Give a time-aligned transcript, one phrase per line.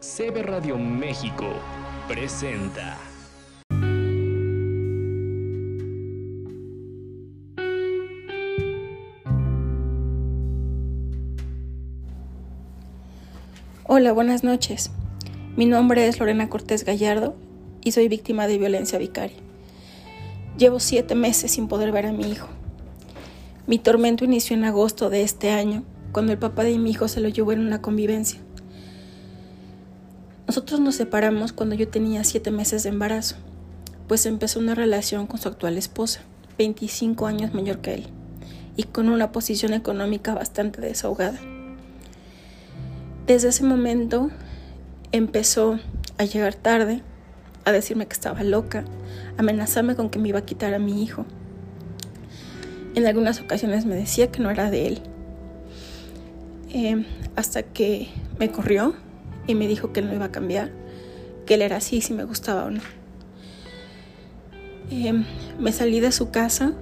[0.00, 1.46] CB Radio México
[2.06, 2.96] presenta.
[13.88, 14.92] Hola, buenas noches.
[15.56, 17.34] Mi nombre es Lorena Cortés Gallardo
[17.82, 19.38] y soy víctima de violencia vicaria.
[20.56, 22.46] Llevo siete meses sin poder ver a mi hijo.
[23.66, 27.20] Mi tormento inició en agosto de este año, cuando el papá de mi hijo se
[27.20, 28.38] lo llevó en una convivencia.
[30.48, 33.36] Nosotros nos separamos cuando yo tenía siete meses de embarazo,
[34.08, 36.22] pues empezó una relación con su actual esposa,
[36.56, 38.06] 25 años mayor que él,
[38.74, 41.38] y con una posición económica bastante desahogada.
[43.26, 44.30] Desde ese momento
[45.12, 45.80] empezó
[46.16, 47.02] a llegar tarde,
[47.66, 48.86] a decirme que estaba loca,
[49.36, 51.26] amenazarme con que me iba a quitar a mi hijo.
[52.94, 55.02] En algunas ocasiones me decía que no era de él,
[56.70, 57.04] eh,
[57.36, 58.94] hasta que me corrió
[59.48, 60.70] y me dijo que no iba a cambiar,
[61.46, 62.82] que él era así si me gustaba o no.
[64.90, 65.24] Eh,
[65.58, 66.74] me salí de su casa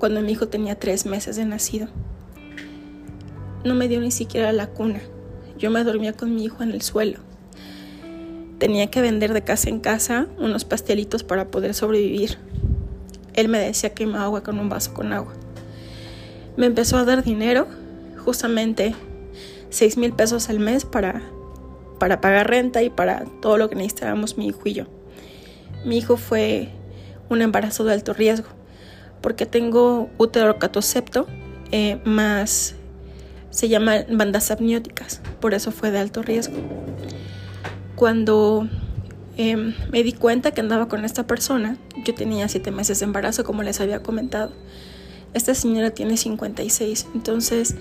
[0.00, 1.88] cuando mi hijo tenía tres meses de nacido.
[3.64, 5.00] No me dio ni siquiera la cuna.
[5.58, 7.20] Yo me dormía con mi hijo en el suelo.
[8.58, 12.38] Tenía que vender de casa en casa unos pastelitos para poder sobrevivir.
[13.34, 15.34] Él me decía que me agua con un vaso con agua.
[16.56, 17.66] Me empezó a dar dinero,
[18.24, 18.94] justamente
[19.68, 21.22] seis mil pesos al mes para
[21.98, 24.84] para pagar renta y para todo lo que necesitábamos mi hijo y yo.
[25.84, 26.70] Mi hijo fue
[27.28, 28.48] un embarazo de alto riesgo
[29.20, 31.26] porque tengo útero catocepto
[31.72, 32.76] eh, más
[33.50, 36.56] se llaman bandas amnióticas, por eso fue de alto riesgo.
[37.94, 38.68] Cuando
[39.38, 43.44] em, me di cuenta que andaba con esta persona, yo tenía siete meses de embarazo,
[43.44, 44.52] como les había comentado.
[45.32, 47.76] Esta señora tiene 56, entonces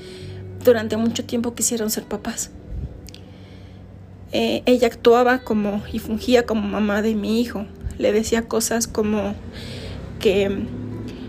[0.63, 2.51] durante mucho tiempo quisieron ser papás.
[4.37, 7.65] Eh, ella actuaba como y fungía como mamá de mi hijo.
[7.97, 9.33] Le decía cosas como
[10.19, 10.67] que mm,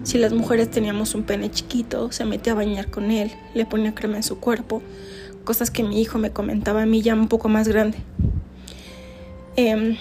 [0.03, 3.95] si las mujeres teníamos un pene chiquito, se metía a bañar con él, le ponía
[3.95, 4.83] crema en su cuerpo,
[5.45, 7.99] cosas que mi hijo me comentaba a mí ya un poco más grande.
[9.55, 9.97] Em,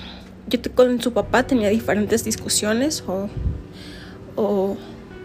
[0.47, 3.29] yo con su papá tenía diferentes discusiones o,
[4.35, 4.77] o,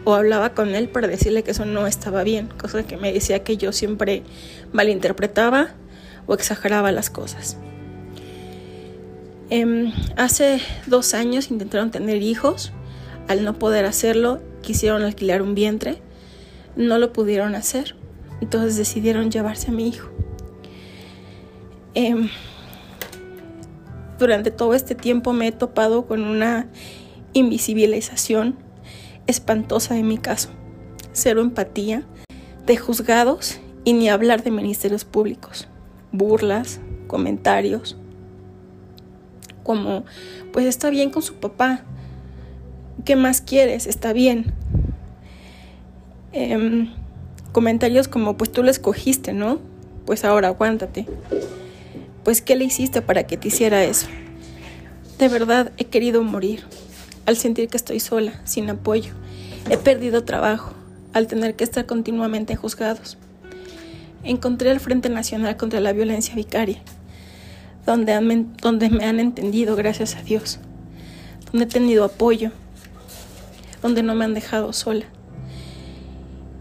[0.05, 3.43] o, hablaba con él para decirle que eso no estaba bien, cosa que me decía
[3.43, 4.23] que yo siempre
[4.71, 5.71] malinterpretaba
[6.27, 7.57] o exageraba las cosas.
[9.51, 12.73] Eh, hace dos años intentaron tener hijos.
[13.29, 16.01] Al no poder hacerlo, quisieron alquilar un vientre.
[16.77, 17.97] No lo pudieron hacer.
[18.41, 20.09] Entonces decidieron llevarse a mi hijo.
[21.95, 22.29] Eh,
[24.19, 26.69] durante todo este tiempo me he topado con una
[27.33, 28.57] invisibilización
[29.27, 30.51] espantosa de mi caso.
[31.13, 32.05] Cero empatía,
[32.67, 35.69] de juzgados y ni hablar de ministerios públicos.
[36.13, 37.97] Burlas, comentarios,
[39.71, 40.03] como,
[40.53, 41.83] pues está bien con su papá,
[43.05, 43.87] ¿qué más quieres?
[43.87, 44.53] Está bien.
[46.33, 46.93] Em,
[47.53, 49.61] comentarios como, pues tú lo escogiste, ¿no?
[50.07, 51.07] Pues ahora aguántate.
[52.25, 54.09] Pues, ¿qué le hiciste para que te hiciera eso?
[55.21, 56.65] De verdad he querido morir
[57.27, 59.13] al sentir que estoy sola, sin apoyo.
[59.71, 60.73] He perdido trabajo
[61.13, 63.19] al tener que estar continuamente juzgados.
[64.25, 66.83] Encontré el Frente Nacional contra la Violencia Vicaria
[67.87, 70.59] donde, donde me han entendido, gracias a Dios,
[71.51, 72.51] donde he tenido apoyo,
[73.83, 75.07] donde no me han dejado sola.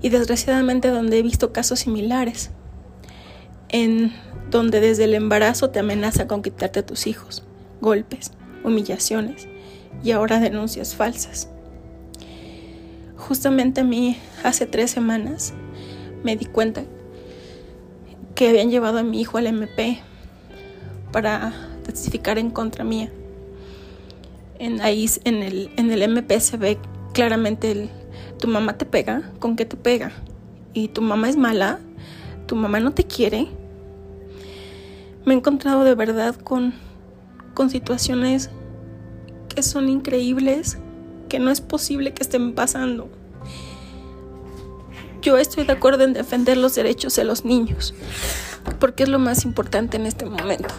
[0.01, 2.51] Y desgraciadamente donde he visto casos similares,
[3.69, 4.13] en
[4.49, 7.43] donde desde el embarazo te amenaza con quitarte a tus hijos,
[7.81, 8.31] golpes,
[8.63, 9.47] humillaciones.
[10.03, 11.49] Y ahora denuncias falsas.
[13.17, 15.53] Justamente a mí, hace tres semanas,
[16.23, 16.83] me di cuenta
[18.33, 20.01] que habían llevado a mi hijo al MP
[21.11, 21.53] para
[21.83, 23.11] testificar en contra mía.
[24.59, 26.77] En ahí en el, en el MP se ve
[27.13, 27.89] claramente el,
[28.39, 30.11] tu mamá te pega, ¿con qué te pega?
[30.73, 31.79] Y tu mamá es mala,
[32.45, 33.47] tu mamá no te quiere.
[35.25, 36.73] Me he encontrado de verdad con,
[37.53, 38.49] con situaciones
[39.47, 40.77] que son increíbles,
[41.27, 43.09] que no es posible que estén pasando.
[45.21, 47.93] Yo estoy de acuerdo en defender los derechos de los niños,
[48.79, 50.69] porque es lo más importante en este momento.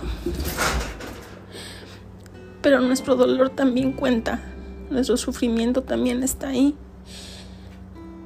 [2.62, 4.40] Pero nuestro dolor también cuenta,
[4.88, 6.74] nuestro sufrimiento también está ahí.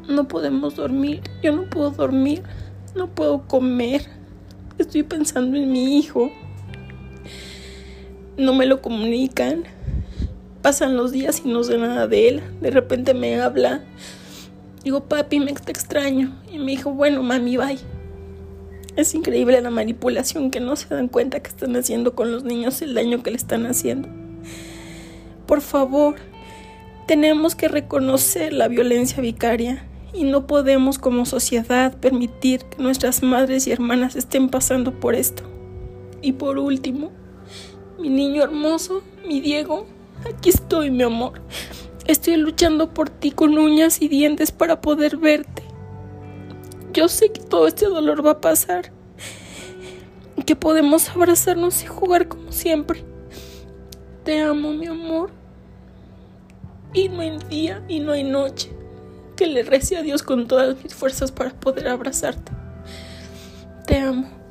[0.08, 2.44] No podemos dormir, yo no puedo dormir,
[2.94, 4.06] no puedo comer,
[4.78, 6.30] estoy pensando en mi hijo.
[8.36, 9.64] No me lo comunican,
[10.62, 13.82] pasan los días y no sé nada de él, de repente me habla,
[14.84, 17.78] digo papi me te extraño y me dijo bueno mami bye
[18.96, 22.80] Es increíble la manipulación que no se dan cuenta que están haciendo con los niños,
[22.82, 24.08] el daño que le están haciendo.
[25.46, 26.14] Por favor,
[27.08, 33.66] tenemos que reconocer la violencia vicaria y no podemos como sociedad permitir que nuestras madres
[33.66, 35.42] y hermanas estén pasando por esto.
[36.22, 37.10] Y por último,
[37.98, 39.86] mi niño hermoso, mi Diego,
[40.24, 41.42] aquí estoy, mi amor.
[42.06, 45.62] Estoy luchando por ti con uñas y dientes para poder verte.
[46.92, 48.92] Yo sé que todo este dolor va a pasar.
[50.44, 53.02] Que podemos abrazarnos y jugar como siempre.
[54.22, 55.30] Te amo, mi amor.
[56.92, 58.70] Y no hay día y no hay noche
[59.36, 62.52] que le rece a Dios con todas mis fuerzas para poder abrazarte.
[63.86, 64.43] Te amo.